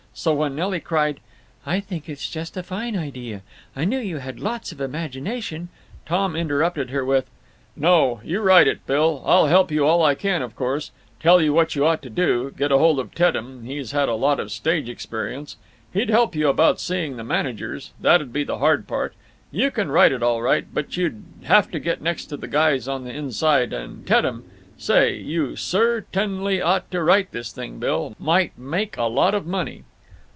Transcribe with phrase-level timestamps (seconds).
[0.13, 1.21] So when Nelly cried,
[1.65, 3.43] "I think it's just a fine idea;
[3.77, 5.69] I knew you had lots of imagination,"
[6.05, 7.29] Tom interrupted her with:
[7.77, 9.23] "No; you write it, Bill.
[9.25, 10.91] I'll help you all I can, of course….
[11.21, 14.51] Tell you what you ought to do: get hold of Teddem—he's had a lot of
[14.51, 15.55] stage experience;
[15.93, 17.93] he'd help you about seeing the managers.
[18.01, 21.79] That 'd be the hard part—you can write it, all right, but you'd have to
[21.79, 27.31] get next to the guys on the inside, and Teddem—Say, you cer_tain_ly ought to write
[27.31, 28.13] this thing, Bill.
[28.19, 29.85] Might make a lot of money."